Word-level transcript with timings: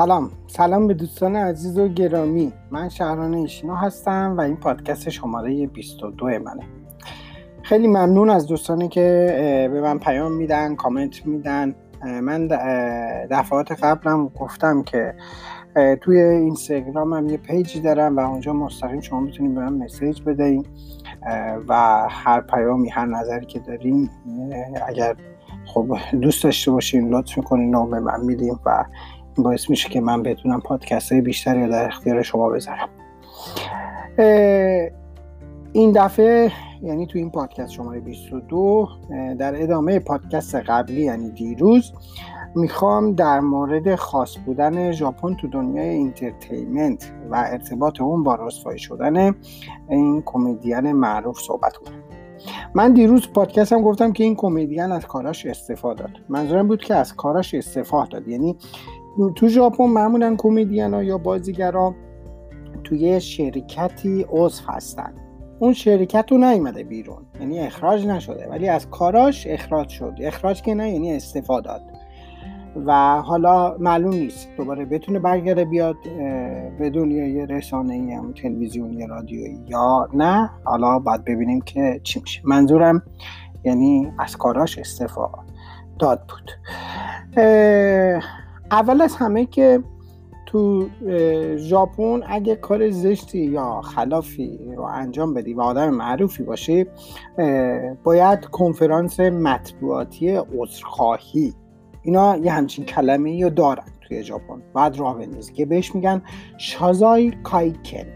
سلام. 0.00 0.30
سلام 0.46 0.86
به 0.86 0.94
دوستان 0.94 1.36
عزیز 1.36 1.78
و 1.78 1.88
گرامی. 1.88 2.52
من 2.70 2.88
شهران 2.88 3.34
ایشینو 3.34 3.74
هستم 3.74 4.34
و 4.38 4.40
این 4.40 4.56
پادکست 4.56 5.08
شماره 5.08 5.66
22 5.66 6.26
منه. 6.26 6.62
خیلی 7.62 7.86
ممنون 7.86 8.30
از 8.30 8.46
دوستانی 8.46 8.88
که 8.88 9.68
به 9.72 9.80
من 9.80 9.98
پیام 9.98 10.32
میدن 10.32 10.74
کامنت 10.74 11.26
میدن. 11.26 11.74
من 12.22 12.46
دفعات 13.30 13.72
قبلم 13.72 14.28
گفتم 14.28 14.82
که 14.82 15.14
توی 16.00 16.20
اینستاگرام 16.20 17.12
هم 17.12 17.28
یه 17.28 17.36
پیجی 17.36 17.80
دارم 17.80 18.16
و 18.16 18.20
اونجا 18.20 18.52
مستقیم 18.52 19.00
شما 19.00 19.20
می‌تونید 19.20 19.54
به 19.54 19.60
من 19.60 19.72
مسیج 19.72 20.22
بدهید 20.22 20.66
و 21.68 22.06
هر 22.10 22.40
پیامی 22.40 22.88
هر 22.88 23.06
نظری 23.06 23.46
که 23.46 23.58
داریم 23.58 24.10
اگر 24.88 25.16
خب 25.66 25.96
دوست 26.20 26.44
داشته 26.44 26.70
باشین 26.70 27.08
لطف 27.08 27.38
می‌کنین 27.38 27.74
و 27.74 27.86
به 27.86 28.00
من 28.00 28.20
میدین 28.20 28.60
و 28.66 28.84
باعث 29.38 29.70
میشه 29.70 29.88
که 29.88 30.00
من 30.00 30.22
بتونم 30.22 30.60
پادکست 30.60 31.12
های 31.12 31.20
بیشتری 31.20 31.68
در 31.68 31.86
اختیار 31.86 32.22
شما 32.22 32.48
بذارم. 32.48 32.88
این 35.72 35.92
دفعه 35.92 36.52
یعنی 36.82 37.06
تو 37.06 37.18
این 37.18 37.30
پادکست 37.30 37.70
شماره 37.72 38.00
22 38.00 38.88
در 39.38 39.62
ادامه 39.62 39.98
پادکست 39.98 40.54
قبلی 40.54 41.04
یعنی 41.04 41.30
دیروز 41.30 41.92
می‌خوام 42.54 43.12
در 43.12 43.40
مورد 43.40 43.94
خاص 43.94 44.36
بودن 44.46 44.92
ژاپن 44.92 45.34
تو 45.34 45.48
دنیای 45.48 45.88
entertainment 45.88 47.12
و 47.30 47.36
ارتباط 47.36 48.00
اون 48.00 48.22
با 48.22 48.34
رسوایی 48.34 48.78
شدن 48.78 49.34
این 49.88 50.22
کمدین 50.26 50.92
معروف 50.92 51.40
صحبت 51.40 51.76
کنم. 51.76 52.02
من 52.74 52.92
دیروز 52.92 53.28
پادکستم 53.32 53.82
گفتم 53.82 54.12
که 54.12 54.24
این 54.24 54.36
کمدین 54.36 54.92
از 54.92 55.06
کاراش 55.06 55.46
استفاده 55.46 56.02
داد. 56.02 56.10
منظورم 56.28 56.68
بود 56.68 56.80
که 56.80 56.94
از 56.94 57.16
کاراش 57.16 57.54
استفاده 57.54 58.08
داد. 58.10 58.28
یعنی 58.28 58.56
تو 59.36 59.48
ژاپن 59.48 59.84
معمولا 59.84 60.34
کمدین 60.38 60.94
ها 60.94 61.02
یا 61.02 61.18
بازیگرا 61.18 61.94
توی 62.84 63.20
شرکتی 63.20 64.26
عضو 64.28 64.62
هستن. 64.66 65.14
اون 65.58 65.72
شرکت 65.72 66.32
رو 66.32 66.38
نیومده 66.38 66.84
بیرون 66.84 67.26
یعنی 67.40 67.58
اخراج 67.58 68.06
نشده 68.06 68.48
ولی 68.50 68.68
از 68.68 68.90
کاراش 68.90 69.46
اخراج 69.46 69.88
شد. 69.88 70.14
اخراج 70.20 70.62
که 70.62 70.74
نه 70.74 70.90
یعنی 70.90 71.16
استفاده 71.16 71.68
داد. 71.68 71.82
و 72.86 73.20
حالا 73.20 73.76
معلوم 73.78 74.14
نیست 74.14 74.48
دوباره 74.56 74.84
بتونه 74.84 75.18
برگره 75.18 75.64
بیاد 75.64 75.96
به 76.78 76.90
دنیای 76.90 77.46
رسانه 77.46 77.94
ای 77.94 78.12
هم 78.12 78.32
تلویزیونی 78.32 79.06
رادیویی 79.06 79.58
یا 79.66 80.08
نه. 80.14 80.50
حالا 80.64 80.98
باید 80.98 81.24
ببینیم 81.24 81.60
که 81.60 82.00
چی 82.02 82.20
میشه. 82.20 82.40
منظورم 82.44 83.02
یعنی 83.64 84.12
از 84.18 84.36
کاراش 84.36 84.78
استفاده 84.78 85.38
داد 85.98 86.22
بود. 86.28 86.50
اول 88.70 89.02
از 89.02 89.16
همه 89.16 89.46
که 89.46 89.82
تو 90.46 90.88
ژاپن 91.56 92.20
اگه 92.26 92.56
کار 92.56 92.90
زشتی 92.90 93.38
یا 93.38 93.80
خلافی 93.80 94.58
رو 94.76 94.82
انجام 94.82 95.34
بدی 95.34 95.54
و 95.54 95.60
آدم 95.60 95.90
معروفی 95.90 96.42
باشی 96.42 96.86
باید 98.04 98.44
کنفرانس 98.44 99.20
مطبوعاتی 99.20 100.36
عذرخواهی. 100.58 101.54
اینا 102.02 102.36
یه 102.36 102.52
همچین 102.52 102.84
کلمه 102.84 103.42
رو 103.42 103.50
دارن 103.50 103.84
توی 104.08 104.22
ژاپن. 104.22 104.62
بعد 104.74 104.96
راه 104.96 105.18
بندازی 105.18 105.52
که 105.52 105.66
بهش 105.66 105.94
میگن 105.94 106.22
شازای 106.58 107.32
کایکن. 107.42 108.06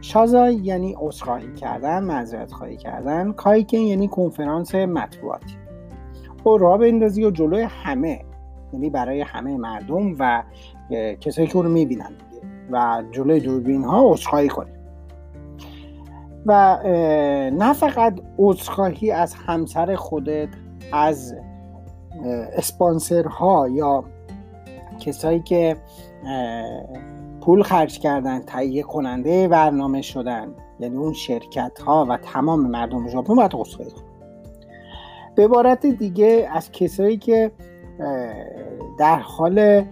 شازای 0.00 0.54
یعنی 0.54 0.96
عذرخواهی 0.98 1.54
کردن 1.54 2.04
معذرت 2.04 2.52
خواهی 2.52 2.76
کردن. 2.76 3.32
کایکن 3.32 3.78
یعنی 3.78 4.08
کنفرانس 4.08 4.74
مطبوعاتی. 4.74 5.54
و 6.46 6.48
راه 6.48 6.78
بندازی 6.78 7.24
و 7.24 7.30
جلوی 7.30 7.62
همه. 7.62 8.24
یعنی 8.72 8.90
برای 8.90 9.20
همه 9.20 9.56
مردم 9.56 10.16
و 10.18 10.42
کسایی 11.20 11.48
که 11.48 11.62
رو 11.62 11.68
می‌بینن 11.68 12.12
و 12.70 13.02
جلوی 13.10 13.40
دوربین 13.40 13.84
ها 13.84 14.12
عذرخواهی 14.12 14.48
کنیم. 14.48 14.74
و 16.46 16.78
نه 17.52 17.72
فقط 17.72 18.20
عذرخواهی 18.38 19.10
از 19.10 19.34
همسر 19.34 19.94
خودت 19.94 20.48
از 20.92 21.34
اسپانسرها 22.56 23.68
یا 23.68 24.04
کسایی 25.00 25.40
که 25.40 25.76
پول 27.40 27.62
خرج 27.62 27.98
کردن 27.98 28.40
تهیه 28.40 28.82
کننده 28.82 29.48
برنامه 29.48 30.02
شدن 30.02 30.54
یعنی 30.80 30.96
اون 30.96 31.12
شرکت 31.12 31.78
ها 31.86 32.06
و 32.08 32.16
تمام 32.16 32.60
مردم 32.60 33.08
ژاپن 33.08 33.34
باید 33.34 33.54
عذرخواهی 33.54 33.90
کنن. 33.90 34.04
به 35.34 35.44
عبارت 35.44 35.86
دیگه 35.86 36.48
از 36.52 36.72
کسایی 36.72 37.16
که 37.16 37.52
در 38.98 39.18
حال 39.18 39.84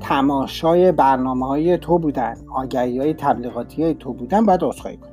تماشای 0.00 0.92
برنامه 0.92 1.46
های 1.46 1.78
تو 1.78 1.98
بودن 1.98 2.36
آگهی 2.54 2.98
های 2.98 3.14
تبلیغاتی 3.14 3.82
های 3.82 3.94
تو 3.94 4.12
بودن 4.12 4.46
باید 4.46 4.64
عذرخواهی 4.64 4.96
کنی. 4.96 5.10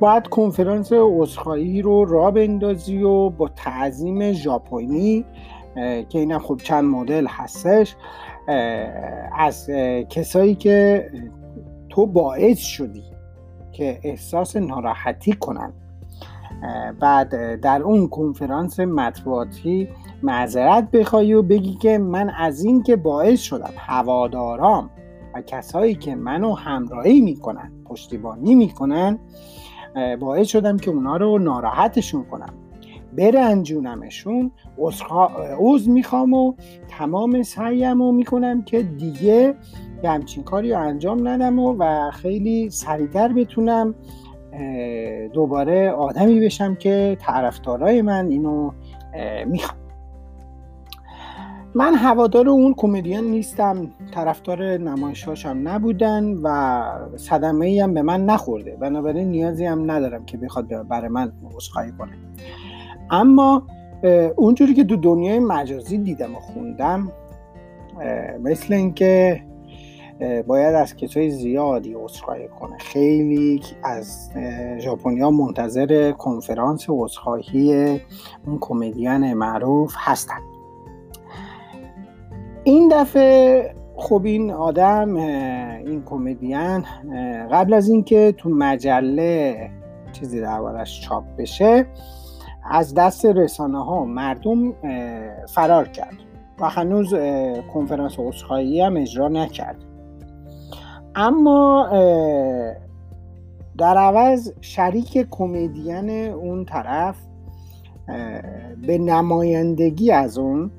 باید 0.00 0.26
کنفرانس 0.26 0.92
عذرخواهی 0.92 1.82
رو 1.82 2.04
را 2.04 2.30
بندازی 2.30 3.02
و 3.02 3.30
با 3.30 3.48
تعظیم 3.48 4.32
ژاپنی 4.32 5.24
که 6.08 6.18
اینم 6.18 6.38
خب 6.38 6.56
چند 6.56 6.84
مدل 6.84 7.26
هستش 7.26 7.96
از 9.38 9.70
کسایی 10.10 10.54
که 10.54 11.10
تو 11.88 12.06
باعث 12.06 12.58
شدی 12.58 13.04
که 13.72 14.00
احساس 14.02 14.56
ناراحتی 14.56 15.32
کنن. 15.32 15.72
بعد 17.00 17.60
در 17.60 17.82
اون 17.82 18.08
کنفرانس 18.08 18.80
مطبوعاتی 18.80 19.88
معذرت 20.22 20.90
بخوای 20.90 21.34
و 21.34 21.42
بگی 21.42 21.74
که 21.74 21.98
من 21.98 22.30
از 22.30 22.64
این 22.64 22.82
که 22.82 22.96
باعث 22.96 23.40
شدم 23.40 23.72
هوادارام 23.76 24.90
و 25.34 25.40
کسایی 25.40 25.94
که 25.94 26.14
منو 26.14 26.54
همراهی 26.54 27.20
می‌کنن 27.20 27.72
پشتیبانی 27.84 28.54
می‌کنن 28.54 29.18
باعث 30.20 30.48
شدم 30.48 30.76
که 30.76 30.90
اونا 30.90 31.16
رو 31.16 31.38
ناراحتشون 31.38 32.24
کنم. 32.24 32.54
برنجونمشون 33.16 34.50
عوض 35.58 35.88
می‌خوام 35.88 36.34
و 36.34 36.54
تمام 36.88 37.42
سعیم 37.42 38.02
رو 38.02 38.12
می‌کنم 38.12 38.62
که 38.62 38.82
دیگه 38.82 39.54
همچین 40.04 40.42
کاری 40.42 40.72
رو 40.72 40.80
انجام 40.80 41.28
ندم 41.28 41.58
و, 41.58 41.76
و 41.78 42.10
خیلی 42.10 42.70
سریعتر 42.70 43.32
بتونم 43.32 43.94
دوباره 45.32 45.90
آدمی 45.90 46.40
بشم 46.40 46.74
که 46.74 47.16
طرفدارای 47.20 48.02
من 48.02 48.26
اینو 48.26 48.70
می‌خوام 49.46 49.78
من 51.76 51.94
هوادار 51.94 52.48
اون 52.48 52.74
کمدین 52.76 53.24
نیستم 53.24 53.90
طرفدار 54.14 54.76
نمایشاشم 54.76 55.60
نبودن 55.64 56.24
و 56.42 56.82
صدمه 57.16 57.66
ای 57.66 57.80
هم 57.80 57.94
به 57.94 58.02
من 58.02 58.24
نخورده. 58.24 58.76
بنابراین 58.76 59.28
نیازی 59.28 59.64
هم 59.64 59.90
ندارم 59.90 60.24
که 60.24 60.36
بخواد 60.36 60.88
برای 60.88 61.08
من 61.08 61.32
عذرخواهی 61.54 61.92
کنه. 61.98 62.12
اما 63.10 63.66
اونجوری 64.36 64.74
که 64.74 64.84
دو 64.84 64.96
دنیای 64.96 65.38
مجازی 65.38 65.98
دیدم 65.98 66.34
و 66.34 66.40
خوندم 66.40 67.12
مثل 68.42 68.74
اینکه 68.74 69.42
باید 70.46 70.74
از 70.74 70.96
کسای 70.96 71.30
زیادی 71.30 71.94
عذرخواهی 71.94 72.48
کنه. 72.48 72.78
خیلی 72.78 73.60
از 73.84 74.30
ژاپنیا 74.78 75.30
منتظر 75.30 76.12
کنفرانس 76.12 76.86
عذرخواهی 76.88 78.00
اون 78.46 78.58
کمدین 78.60 79.34
معروف 79.34 79.94
هستن. 79.98 80.40
این 82.64 82.88
دفعه 82.92 83.74
خب 83.96 84.22
این 84.24 84.50
آدم 84.50 85.16
این 85.16 86.02
کمدین 86.04 86.84
قبل 87.52 87.74
از 87.74 87.88
اینکه 87.88 88.34
تو 88.38 88.48
مجله 88.48 89.70
چیزی 90.12 90.40
دربارش 90.40 91.00
چاپ 91.00 91.24
بشه 91.38 91.86
از 92.70 92.94
دست 92.94 93.26
رسانه 93.26 93.84
ها 93.84 94.04
مردم 94.04 94.72
فرار 95.48 95.88
کرد 95.88 96.14
و 96.60 96.68
هنوز 96.68 97.14
کنفرانس 97.74 98.14
عذرخواهی 98.18 98.80
هم 98.80 98.96
اجرا 98.96 99.28
نکرد. 99.28 99.76
اما 101.16 101.88
در 103.78 103.96
عوض 103.96 104.52
شریک 104.60 105.26
کمدین 105.30 106.10
اون 106.10 106.64
طرف 106.64 107.16
به 108.86 108.98
نمایندگی 108.98 110.12
از 110.12 110.38
اون 110.38 110.70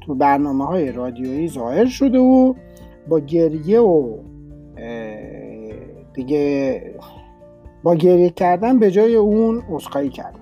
تو 0.00 0.14
برنامه 0.14 0.66
های 0.66 0.92
رادیویی 0.92 1.48
ظاهر 1.48 1.86
شده 1.86 2.18
و 2.18 2.54
با 3.08 3.20
گریه 3.20 3.80
و 3.80 4.16
دیگه 6.14 6.82
با 7.82 7.94
گریه 7.94 8.30
کردن 8.30 8.78
به 8.78 8.90
جای 8.90 9.14
اون 9.14 9.62
اسخایی 9.72 10.10
کرد. 10.10 10.34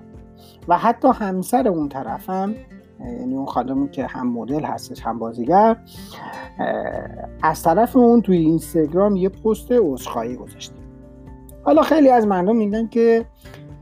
و 0.67 0.77
حتی 0.77 1.07
همسر 1.07 1.67
اون 1.67 1.89
طرفم 1.89 2.55
یعنی 2.99 3.35
اون 3.35 3.45
خانمی 3.45 3.89
که 3.89 4.05
هم 4.05 4.33
مدل 4.33 4.63
هستش 4.63 5.01
هم 5.01 5.19
بازیگر 5.19 5.77
از 7.43 7.63
طرف 7.63 7.95
اون 7.95 8.21
توی 8.21 8.37
اینستاگرام 8.37 9.15
یه 9.15 9.29
پست 9.29 9.71
عذرخواهی 9.71 10.35
گذاشته. 10.35 10.75
حالا 11.63 11.81
خیلی 11.81 12.09
از 12.09 12.27
مردم 12.27 12.55
میگن 12.55 12.87
که 12.87 13.25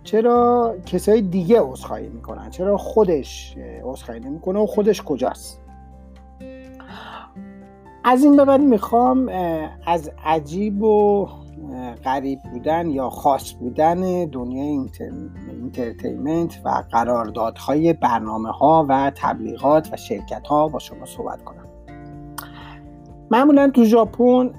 چرا 0.04 0.76
کسای 0.86 1.22
دیگه 1.22 1.62
عذرخواهی 1.62 2.10
می‌کنن؟ 2.10 2.50
چرا 2.50 2.78
خودش 2.78 3.58
عذرخواهی 3.84 4.20
نمی‌کنه 4.20 4.60
و 4.60 4.66
خودش 4.66 5.02
کجاست؟ 5.04 5.62
از 8.04 8.24
این 8.24 8.38
به 8.38 8.46
بعد 8.46 8.62
می‌خوام 8.62 9.30
از 9.86 10.12
عجیب 10.26 10.84
و 10.84 11.28
غریب 12.06 12.40
بودن 12.54 12.90
یا 12.90 13.10
خاص 13.10 13.54
بودن 13.54 14.26
دنیای 14.26 14.68
entertainment 15.68 16.62
و 16.66 16.84
قراردادهای 16.92 17.94
برنامه 17.94 18.52
ها 18.52 18.86
و 18.90 19.12
تبلیغات 19.16 19.94
و 19.94 19.98
شرکت 19.98 20.48
ها 20.48 20.68
با 20.68 20.80
شما 20.80 21.06
صحبت 21.06 21.44
کنم. 21.44 21.68
معمولا 23.32 23.70
تو 23.70 23.84
ژاپن 23.84 24.54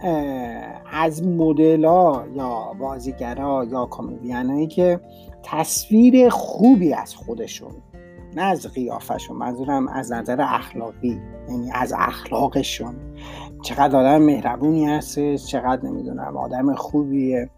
از 0.93 1.27
مدل 1.27 1.85
ها 1.85 2.25
یا 2.35 2.73
بازیگرا 2.81 3.65
یا 3.71 3.89
کمدین 3.91 4.69
که 4.69 5.01
تصویر 5.43 6.29
خوبی 6.29 6.95
از 6.95 7.15
خودشون 7.15 7.73
نه 8.37 8.43
از 8.43 8.67
قیافشون 8.67 9.37
منظورم 9.37 9.89
از 9.89 10.13
نظر 10.13 10.41
اخلاقی 10.41 11.21
یعنی 11.49 11.71
از 11.73 11.95
اخلاقشون. 11.99 12.95
چقدر 13.63 13.97
آدم 13.97 14.23
مهربونی 14.23 14.87
هستش 14.87 15.47
چقدر 15.47 15.87
نمی‌دونم 15.87 16.37
آدم 16.37 16.75
خوبیه. 16.75 17.51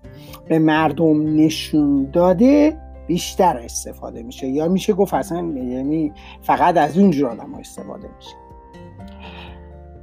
به 0.48 0.58
مردم 0.58 1.36
نشون 1.36 2.10
داده 2.12 2.78
بیشتر 3.10 3.56
استفاده 3.56 4.22
میشه 4.22 4.48
یا 4.48 4.68
میشه 4.68 4.92
گفت 4.92 5.14
اصلا 5.14 5.38
یعنی 5.38 6.12
فقط 6.42 6.76
از 6.76 6.98
اونجور 6.98 7.30
آدم 7.30 7.54
استفاده 7.54 8.08
میشه. 8.16 8.36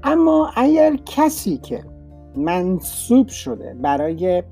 اما 0.04 0.51
اگر 0.56 0.95
کسی 1.06 1.57
که 1.57 1.83
منصوب 2.36 3.27
شده 3.27 3.75
برای 3.81 4.44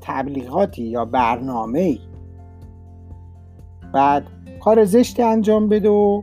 تبلیغاتی 0.00 0.82
یا 0.82 1.04
برنامه 1.04 1.98
بعد 3.92 4.26
کار 4.60 4.84
زشتی 4.84 5.22
انجام 5.22 5.68
بده 5.68 5.88
و 5.88 6.22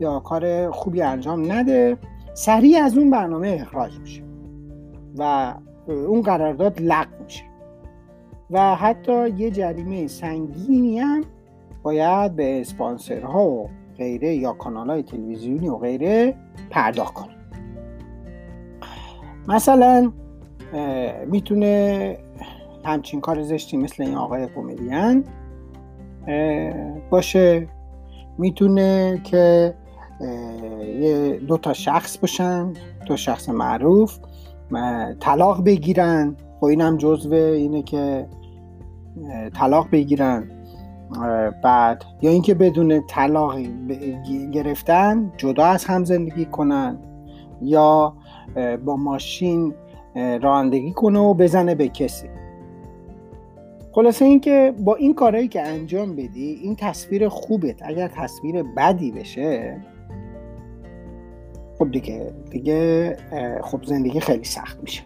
یا 0.00 0.20
کار 0.20 0.70
خوبی 0.70 1.02
انجام 1.02 1.52
نده 1.52 1.98
سریع 2.34 2.84
از 2.84 2.98
اون 2.98 3.10
برنامه 3.10 3.58
اخراج 3.60 3.98
میشه 3.98 4.22
و 5.18 5.54
اون 5.86 6.22
قرارداد 6.22 6.80
لغو 6.80 7.24
میشه. 7.24 7.55
و 8.50 8.74
حتی 8.74 9.28
یه 9.28 9.50
جریمه 9.50 10.06
سنگینی 10.06 10.98
هم 10.98 11.24
باید 11.82 12.36
به 12.36 12.60
اسپانسرها 12.60 13.46
و 13.46 13.68
غیره 13.98 14.34
یا 14.34 14.52
کانال 14.52 14.90
های 14.90 15.02
تلویزیونی 15.02 15.68
و 15.68 15.76
غیره 15.76 16.34
پرداخت 16.70 17.14
کنه. 17.14 17.36
مثلا 19.48 20.12
می‌تونه 21.26 22.16
همچین 22.84 23.20
کار 23.20 23.42
زشتی 23.42 23.76
مثل 23.76 24.02
این 24.02 24.14
آقای 24.14 24.48
کمدین 24.54 25.24
باشه. 27.10 27.68
می‌تونه 28.38 29.20
که 29.24 29.74
دو 31.48 31.58
تا 31.58 31.72
شخص 31.72 32.18
باشن 32.18 32.72
دو 33.06 33.16
شخص 33.16 33.48
معروف 33.48 34.18
طلاق 35.20 35.64
بگیرن. 35.64 36.36
خب 36.60 36.64
اینم 36.64 36.96
جزو 36.96 37.34
اینه 37.34 37.82
که 37.82 38.26
طلاق 39.54 39.90
بگیرن 39.90 40.50
بعد 41.64 42.04
یا 42.22 42.30
اینکه 42.30 42.54
بدون 42.54 43.06
طلاق 43.06 43.58
گرفتن 44.52 45.32
جدا 45.36 45.64
از 45.64 45.84
هم 45.84 46.04
زندگی 46.04 46.44
کنن 46.44 46.98
یا 47.62 48.16
با 48.84 48.96
ماشین 48.96 49.74
رانندگی 50.42 50.92
کنه 50.92 51.18
و 51.18 51.34
بزنه 51.34 51.74
به 51.74 51.88
کسی. 51.88 52.28
خلاصه 53.92 54.24
اینکه 54.24 54.74
با 54.84 54.94
این 54.94 55.14
کارهایی 55.14 55.48
که 55.48 55.62
انجام 55.62 56.16
بدی 56.16 56.60
این 56.62 56.76
تصویر 56.76 57.28
خوبت. 57.28 57.82
اگر 57.82 58.08
تصویر 58.08 58.62
بدی 58.62 59.10
بشه 59.10 59.80
خب 61.78 61.90
دیگه 61.90 62.32
دیگه 62.50 63.16
خب 63.62 63.84
زندگی 63.84 64.20
خیلی 64.20 64.44
سخت 64.44 64.78
میشه. 64.82 65.02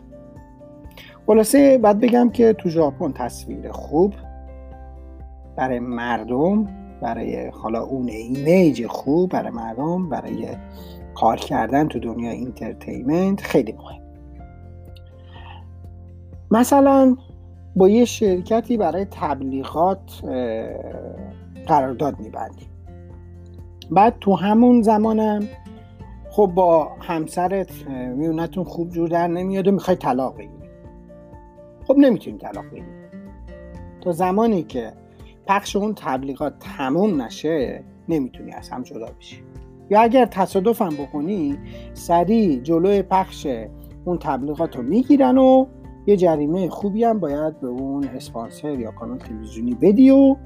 خلاصه 1.30 1.78
باید 1.78 2.00
بگم 2.00 2.30
که 2.30 2.52
تو 2.52 2.68
ژاپن 2.68 3.12
تصویر 3.12 3.72
خوب 3.72 4.14
برای 5.56 5.78
مردم 5.78 6.68
برای 7.00 7.48
حالا 7.48 7.82
اون 7.82 8.08
ایمیج 8.08 8.86
خوب 8.86 9.30
برای 9.30 9.50
مردم 9.50 10.08
برای 10.08 10.48
کار 11.14 11.36
کردن 11.36 11.88
تو 11.88 11.98
دنیا 11.98 12.30
entertainment 12.30 13.40
خیلی 13.40 13.72
مهم. 13.72 14.00
مثلا 16.50 17.16
با 17.76 17.88
یه 17.88 18.04
شرکتی 18.04 18.76
برای 18.76 19.06
تبلیغات 19.10 20.22
قرارداد 21.66 22.20
میبندی 22.20 22.66
بعد 23.90 24.16
تو 24.20 24.34
همون 24.34 24.82
زمانم 24.82 25.48
خب 26.30 26.52
با 26.54 26.88
همسرت 27.00 27.88
میونتون 28.16 28.64
خوب 28.64 28.90
جور 28.90 29.08
در 29.08 29.28
نمیاد 29.28 29.68
و 29.68 29.72
می‌خوای 29.72 29.96
طلاق 29.96 30.36
بگیری. 30.36 30.59
خب 31.90 31.98
نمی‌تونی 31.98 32.38
طلاق 32.38 32.64
بگیری 32.70 32.86
تا 34.00 34.12
زمانی 34.12 34.62
که 34.62 34.92
پخش 35.46 35.76
اون 35.76 35.94
تبلیغات 35.94 36.54
تموم 36.58 37.22
نشه 37.22 37.84
نمی‌تونی 38.08 38.52
از 38.52 38.68
هم 38.68 38.82
جدا 38.82 39.06
بشی. 39.18 39.42
یا 39.90 40.00
اگر 40.00 40.24
تصادفم 40.24 40.88
بکنی 40.88 41.58
سریع 41.94 42.60
جلوی 42.60 43.02
پخش 43.02 43.46
اون 44.04 44.18
تبلیغات 44.18 44.76
رو 44.76 44.82
می‌گیرن 44.82 45.38
و 45.38 45.66
یه 46.06 46.16
جریمه 46.16 46.68
خوبی 46.68 47.04
هم 47.04 47.20
باید 47.20 47.60
به 47.60 47.68
اون 47.68 48.04
اسپانسر 48.04 48.78
یا 48.78 48.90
کانال 48.90 49.18
تلویزیونی 49.18 49.74
بدی 49.74 50.10
و 50.10 50.36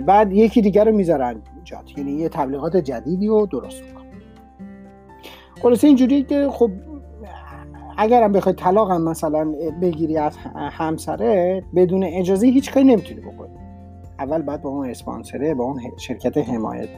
بعد 0.00 0.32
یکی 0.32 0.62
دیگر 0.62 0.84
رو 0.84 0.96
می‌ذارن 0.96 1.42
جات 1.64 1.98
یعنی 1.98 2.12
یه 2.12 2.28
تبلیغات 2.28 2.76
جدیدی 2.76 3.26
رو 3.26 3.46
درست 3.46 3.82
میکن 3.82 4.04
خلاصه 5.62 5.86
اینجوری 5.86 6.22
که 6.22 6.48
خب 6.50 6.70
اگرم 7.96 8.32
بخوای 8.32 8.54
طلاق 8.54 8.90
هم 8.90 9.02
مثلا 9.02 9.54
بگیری 9.82 10.16
از 10.16 10.36
همسره 10.56 11.62
بدون 11.74 12.04
اجازه 12.04 12.46
هیچ 12.46 12.72
کاری 12.72 12.86
نمی‌تونی 12.86 13.20
بکنی. 13.20 13.54
اول 14.18 14.42
باید 14.42 14.62
با 14.62 14.70
اون 14.70 14.90
اسپانسره 14.90 15.54
با 15.54 15.64
اون 15.64 15.80
شرکت 15.96 16.38
حمایت 16.38 16.88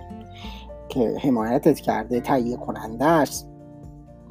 که 0.88 1.14
حمایتت 1.22 1.80
کرده 1.80 2.20
تهیه 2.20 2.56
کننده 2.56 3.04
است 3.04 3.48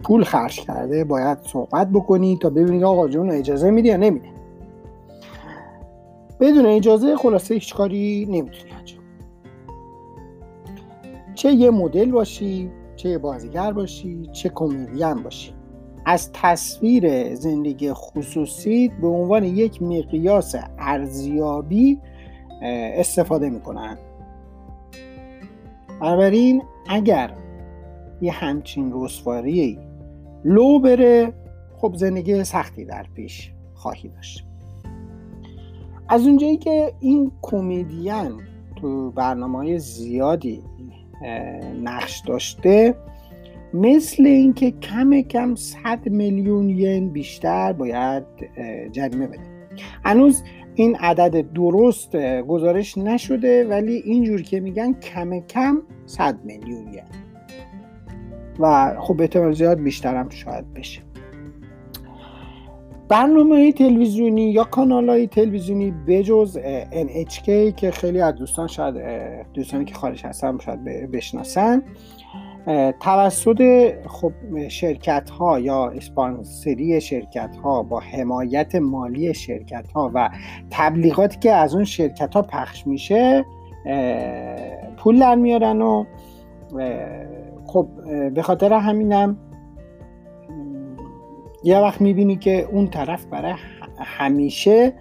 پول 0.04 0.24
خرج 0.24 0.60
کرده 0.60 1.04
باید 1.04 1.38
صحبت 1.42 1.88
بکنی 1.88 2.38
تا 2.42 2.50
ببینید 2.50 2.84
آقا 2.84 3.08
جون 3.08 3.32
اجازه 3.32 3.72
میده 3.72 3.90
یا 3.90 3.98
نمیده 3.98 4.28
بدون 6.40 6.66
اجازه 6.66 7.16
خلاصه 7.16 7.54
هیچ 7.54 7.76
کاری 7.76 8.26
نمی‌تونی 8.30 8.72
انجام. 8.72 9.04
چه 11.36 11.52
یه 11.52 11.70
مدل 11.72 12.12
باشی 12.12 12.72
چه 12.96 13.10
یه 13.10 13.18
بازیگر 13.18 13.72
باشی 13.72 14.30
چه 14.34 14.50
کمدین 14.50 15.24
باشی. 15.24 15.55
از 16.06 16.32
تصویر 16.34 17.36
زندگی 17.36 17.94
خصوصی 17.94 18.92
به 19.02 19.08
عنوان 19.08 19.44
یک 19.44 19.82
مقیاس 19.82 20.56
ارزیابی 20.80 22.00
استفاده 22.62 23.50
می‌کنن. 23.50 23.98
بنابراین 26.02 26.64
اگر 26.90 27.34
یه 28.22 28.32
همچین 28.32 28.92
رسواری 28.96 29.80
لو 30.44 30.80
بره 30.80 31.34
خب 31.78 31.94
زندگی 31.96 32.44
سختی 32.44 32.86
در 32.86 33.06
پیش 33.16 33.52
خواهی 33.74 34.10
داشت. 34.10 34.46
از 36.10 36.28
اونجایی 36.28 36.58
که 36.58 36.94
این 37.00 37.32
کمدین 37.42 38.42
تو 38.76 39.12
برنامه 39.12 39.58
های 39.58 39.80
زیادی 39.80 40.64
نقش 41.84 42.22
داشته 42.28 42.96
مثل 43.76 44.26
اینکه 44.26 44.72
کم 44.72 45.22
کم 45.22 45.56
100 45.56 46.10
میلیون 46.10 46.70
ین 46.70 47.10
بیشتر 47.10 47.74
باید 47.74 48.24
جریمه 48.92 49.28
بده 49.28 49.40
هنوز 50.06 50.44
این 50.76 50.96
عدد 50.96 51.54
درست 51.54 52.16
گزارش 52.42 52.98
نشده 52.98 53.68
ولی 53.68 53.94
اینجور 53.94 54.42
که 54.42 54.60
میگن 54.60 54.94
کم 54.94 55.40
کم 55.40 55.82
100 56.06 56.46
میلیون 56.46 56.94
ین. 56.94 57.04
و 58.60 58.96
خب 59.00 59.22
احتمال 59.22 59.54
زیاد 59.54 59.80
بیشترم 59.80 60.30
شاید 60.30 60.74
بشه. 60.74 61.02
برنامه 63.10 63.72
تلویزیونی 63.72 64.52
یا 64.52 64.64
کانال 64.64 65.10
های 65.10 65.28
تلویزیونی 65.28 65.94
بجز 66.08 66.60
NHK 66.92 67.46
که 67.76 67.92
خیلی 67.92 68.22
از 68.22 68.36
دوستان 68.36 68.68
شاید 68.68 68.96
دوستانی 69.54 69.86
که 69.86 69.94
خارج 69.94 70.26
هستن 70.26 70.58
شاید 70.58 70.84
بشناسن 71.12 71.84
توسط 73.00 73.92
خب 74.08 74.34
شرکت 74.68 75.30
ها 75.30 75.60
یا 75.60 75.88
اسپانسری 75.90 77.02
شرکت 77.02 77.56
ها 77.64 77.84
با 77.84 78.00
حمایت 78.00 78.76
مالی 78.76 79.34
شرکت 79.34 79.92
ها 79.92 80.12
و 80.14 80.30
تبلیغاتی 80.70 81.40
که 81.40 81.52
از 81.52 81.76
اون 81.76 81.84
شرکت 81.84 82.36
ها 82.36 82.42
پخش 82.42 82.88
میشه 82.88 83.46
پول 84.98 85.20
در 85.20 85.36
میارن 85.36 85.82
و 85.82 86.06
خب 87.66 87.88
به 88.34 88.42
خاطر 88.42 88.74
همینم 88.74 89.38
یه 91.64 91.80
وقت 91.80 92.02
می‌بینی 92.02 92.36
که 92.36 92.68
اون 92.72 92.88
طرف 92.88 93.26
برای 93.26 93.54
همیشه 93.98 94.94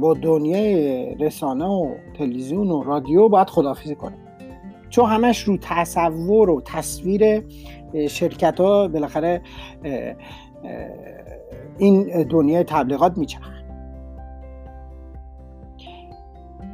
با 0.00 0.14
دنیای 0.14 1.14
رسانه 1.14 1.64
و 1.64 1.94
تلویزیون 2.18 2.70
و 2.70 2.82
رادیو 2.82 3.28
باید 3.28 3.50
خدافیزی 3.50 3.94
کنه. 3.94 4.27
چون 4.90 5.10
همش 5.10 5.42
رو 5.42 5.56
تصور 5.56 6.50
و 6.50 6.60
تصویر 6.60 7.44
شرکت 8.08 8.60
ها 8.60 8.88
بالاخره 8.88 9.42
این 11.78 12.22
دنیای 12.22 12.64
تبلیغات 12.64 13.18
میچرخه. 13.18 13.58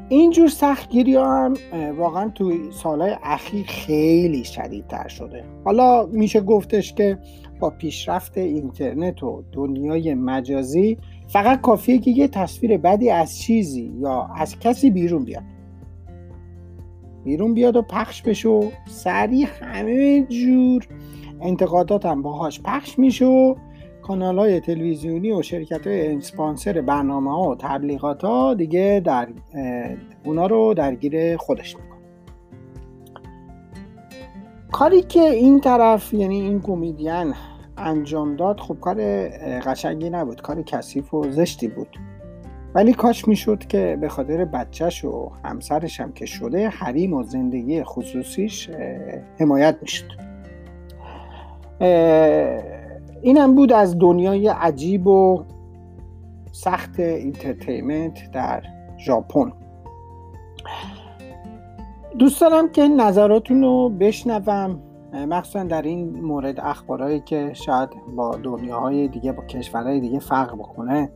اینجور 0.08 0.48
سختگیری 0.48 1.14
ها 1.14 1.44
هم 1.44 1.54
واقعا 1.98 2.28
توی 2.28 2.72
سالهای 2.72 3.16
اخیر 3.22 3.66
خیلی 3.66 4.44
شدیدتر 4.44 5.08
شده. 5.08 5.44
حالا 5.64 6.06
میشه 6.06 6.40
گفتش 6.40 6.94
که 6.94 7.18
با 7.60 7.70
پیشرفت 7.70 8.38
اینترنت 8.38 9.22
و 9.22 9.42
دنیای 9.52 10.14
مجازی 10.14 10.98
فقط 11.28 11.60
کافیه 11.60 11.98
که 11.98 12.10
یه 12.10 12.28
تصویر 12.28 12.78
بدی 12.78 13.10
از 13.10 13.38
چیزی 13.38 13.92
یا 14.00 14.30
از 14.36 14.58
کسی 14.58 14.90
بیرون 14.90 15.24
بیاد. 15.24 15.42
بیرون 17.24 17.54
بیاد 17.54 17.76
و 17.76 17.82
پخش 17.82 18.22
بشه 18.22 18.48
و 18.48 18.70
سریع 18.88 19.46
همه 19.60 20.22
جور 20.22 20.88
انتقادات 21.40 22.06
هم 22.06 22.22
باهاش 22.22 22.60
پخش 22.60 22.98
میشه 22.98 23.24
و 23.24 23.54
کانال 24.02 24.38
های 24.38 24.60
تلویزیونی 24.60 25.32
و 25.32 25.42
شرکت 25.42 25.86
های 25.86 26.16
اسپانسر 26.16 26.80
برنامه 26.80 27.30
ها 27.30 27.50
و 27.50 27.56
تبلیغات 27.56 28.24
ها 28.24 28.54
دیگه 28.54 29.02
در 29.04 29.28
اونا 30.24 30.46
رو 30.46 30.74
درگیر 30.74 31.36
خودش 31.36 31.76
می‌کنه 31.76 31.94
کاری 34.72 35.02
که 35.02 35.20
این 35.20 35.60
طرف 35.60 36.14
یعنی 36.14 36.40
این 36.40 36.60
کمدین 36.60 37.34
انجام 37.76 38.36
داد 38.36 38.60
خب 38.60 38.80
کار 38.80 39.28
قشنگی 39.60 40.10
نبود. 40.10 40.40
کار 40.42 40.62
کثیف 40.62 41.14
و 41.14 41.30
زشتی 41.30 41.68
بود. 41.68 41.88
ولی 42.74 42.92
کاش 42.92 43.28
می‌شد 43.28 43.58
که 43.58 43.98
به 44.00 44.08
خاطر 44.08 44.44
بچهش 44.44 45.04
و 45.04 45.30
همسرش 45.44 46.00
هم 46.00 46.12
که 46.12 46.26
شده 46.26 46.68
حریم 46.68 47.12
و 47.12 47.22
زندگی 47.22 47.84
خصوصیش 47.84 48.70
حمایت 49.38 49.76
می‌شد. 49.82 50.10
اینم 53.22 53.54
بود 53.54 53.72
از 53.72 53.98
دنیای 53.98 54.48
عجیب 54.48 55.06
و 55.06 55.44
سخت 56.52 57.00
entertainment 57.00 58.30
در 58.32 58.62
ژاپن. 58.98 59.52
دوست 62.18 62.40
دارم 62.40 62.68
که 62.68 62.88
نظراتون 62.88 63.62
رو 63.62 63.88
بشنوم 63.88 64.80
مخصوصا 65.12 65.64
در 65.64 65.82
این 65.82 66.20
مورد 66.20 66.60
اخبارهایی 66.60 67.20
که 67.20 67.50
شاید 67.52 67.88
با 68.16 68.36
دنیاهای 68.36 69.08
دیگه 69.08 69.32
با 69.32 69.44
کشورهای 69.44 70.00
دیگه 70.00 70.18
فرق 70.18 70.54
بکنه. 70.54 71.10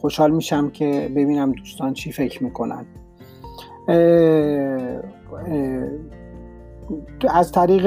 خوشحال 0.00 0.30
میشم 0.30 0.70
که 0.70 1.10
ببینم 1.16 1.52
دوستان 1.52 1.92
چی 1.92 2.12
فکر 2.12 2.44
می‌کنن. 2.44 2.86
از 7.30 7.52
طریق 7.52 7.86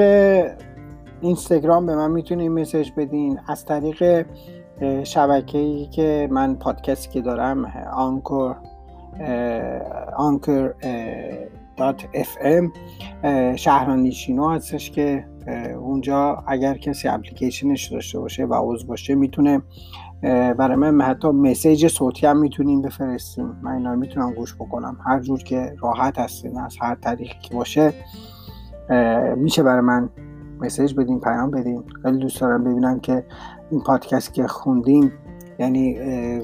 اینستاگرام 1.20 1.86
به 1.86 1.96
من 1.96 2.10
می‌تونید 2.10 2.50
message 2.50 2.90
بدین. 2.96 3.40
از 3.48 3.64
طریق 3.64 4.26
شبکه 5.04 5.58
ای 5.58 5.86
که 5.86 6.28
من 6.30 6.54
پادکستی 6.54 7.10
که 7.10 7.20
دارم 7.20 7.64
Anchor 7.92 8.56
Anchor 10.16 10.74
dot 11.76 12.04
FM 12.14 12.72
هستش 14.54 14.90
که 14.90 15.27
اونجا 15.80 16.44
اگر 16.46 16.74
کسی 16.74 17.08
اپلیکیشنش 17.08 17.92
داشته 17.92 18.18
باشه 18.20 18.44
و 18.44 18.54
عضو 18.72 18.86
باشه 18.86 19.14
می‌تونه 19.14 19.62
برای 20.22 20.76
من 20.76 21.00
حتی 21.00 21.28
مسیج 21.28 21.86
صوتی 21.86 22.26
هم 22.26 22.38
می‌تونیم 22.40 22.82
بفرستیم. 22.82 23.56
من 23.62 23.72
اینا 23.72 23.94
می‌تونم 23.94 24.32
گوش 24.32 24.54
بکنم. 24.54 24.98
هر 25.06 25.20
جور 25.20 25.42
که 25.42 25.74
راحت 25.80 26.18
هستین 26.18 26.58
از 26.58 26.76
هر 26.80 26.94
طریقی 26.94 27.38
که 27.42 27.54
باشه 27.54 27.92
میشه 29.36 29.62
برای 29.62 29.80
من 29.80 30.08
مسیج 30.60 30.94
بدین 30.94 31.20
پیام 31.20 31.50
بدین. 31.50 31.84
خیلی 32.02 32.18
دوست 32.18 32.40
دارم 32.40 32.64
ببینم 32.64 33.00
که 33.00 33.24
این 33.70 33.80
پادکست 33.80 34.34
که 34.34 34.46
خوندیم 34.46 35.12
یعنی 35.58 35.98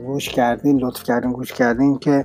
گوش 0.06 0.28
کردین 0.28 0.78
لطف 0.78 1.02
کردین 1.02 1.32
گوش 1.32 1.52
کردین 1.52 1.98
که 1.98 2.24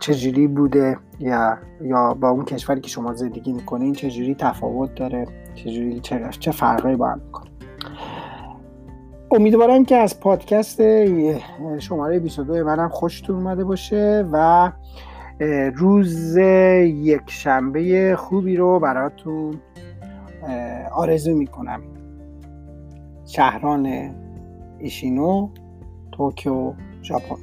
چجوری 0.00 0.46
بوده 0.46 0.96
یا 1.18 1.58
یا 1.80 2.14
با 2.14 2.28
اون 2.28 2.44
کشوری 2.44 2.80
که 2.80 2.88
شما 2.88 3.14
زندگی 3.14 3.52
می‌کنین 3.52 3.92
چجوری 3.92 4.34
تفاوت 4.34 4.94
داره. 4.94 5.26
چجوری 5.54 6.00
چه, 6.00 6.28
چه 6.38 6.50
فرقی 6.50 6.96
با 6.96 7.08
هم 7.08 7.20
می‌کنه. 7.26 7.50
امیدوارم 9.30 9.84
که 9.84 9.96
از 9.96 10.20
پادکست 10.20 10.80
شماره 11.78 12.18
22 12.18 12.64
منم 12.64 12.88
خوشتون 12.88 13.36
اومده 13.36 13.64
باشه 13.64 14.24
و 14.32 14.72
روز 15.74 16.36
یک 16.36 17.22
شنبه 17.26 18.16
خوبی 18.18 18.56
رو 18.56 18.80
براتون 18.80 19.54
آرزو 20.92 21.34
می‌کنم. 21.34 21.80
شهران 23.26 24.14
ایشینو 24.78 25.48
توکیو 26.12 26.72
ژاپن. 27.02 27.36